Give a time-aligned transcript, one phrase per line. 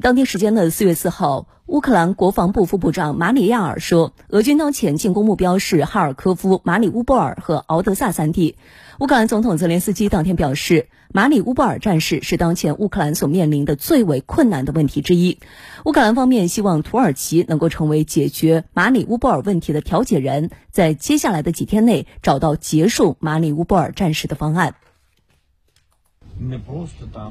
[0.00, 8.56] 当地时间的四月四号，乌克兰国防部副部长马里亚尔说，俄军当前进攻目标是哈尔科夫、马里乌波尔和敖德萨三地。
[9.00, 15.38] 乌克兰总统泽连斯基当天表示，马里乌波尔战事是当前乌克兰所面临的最为困难的问题之一。
[15.84, 24.74] 乌克兰方面希望土耳其能够成为解决马里乌波尔问题的调解人，在接下来的几天内找到结束马里乌波尔战事的方案。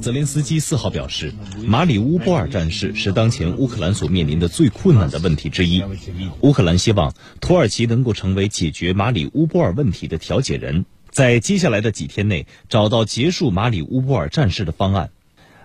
[0.02, 1.34] 泽连斯基四号表示，
[1.66, 5.84] 马里乌波尔战事是当前乌克兰所面临的最困难的问题之一。
[6.42, 15.12] 乌克兰希望土耳其能够成为解决马里乌波尔问题的调解人，在接下来的几天内找到结束马里乌波尔战事的方案。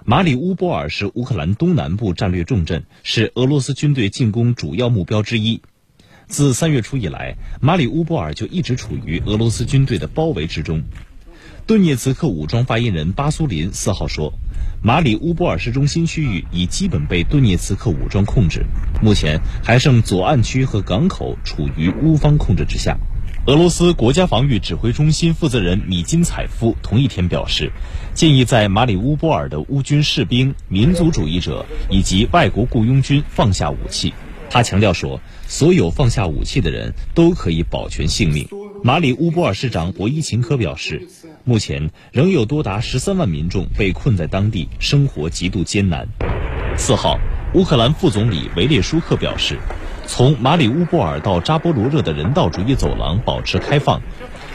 [0.05, 5.61] 马里乌波尔是乌克兰东南部战略重镇，是俄罗斯军队进攻主要目标之一。
[6.29, 10.83] 自三月初以来，马里乌波尔就一直处于俄罗斯军队的包围之中。
[11.67, 14.33] 顿涅茨克武装发言人巴苏林四号说，
[14.85, 18.65] 马里乌波尔市中心区域已基本被顿涅茨克武装控制，
[19.03, 22.97] 目前还剩左岸区和港口处于乌方控制之下。
[23.47, 27.73] 俄罗斯国家防御指挥中心负责人米金采夫同一天表示，
[28.15, 34.15] 建议在马里乌波尔的乌军士兵、民族主义者以及外国雇佣军放下武器。
[34.49, 38.47] 他强调说，所有放下武器的人都可以保全性命。
[38.83, 41.09] 马里乌波尔市长博伊琴科表示，
[41.45, 46.07] 目前仍有多达十三万民众被困在当地，生活极度艰难。
[46.77, 47.19] 四号，
[47.55, 49.59] 乌克兰副总理维列舒克表示，
[50.07, 54.01] 从马里乌波尔到扎波罗热的人道主义走廊保持开放，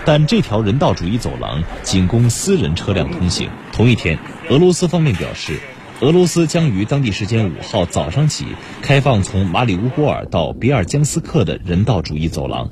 [0.06, 3.50] 但这条人道主义走廊仅供私人车辆通行。
[3.74, 4.18] 同一天，
[4.50, 5.60] 俄罗斯方面表示，
[6.00, 8.46] 俄罗斯将于当地时间五号早上起
[8.82, 12.70] 开放从马里乌波尔到比尔江斯克的人道主义走廊。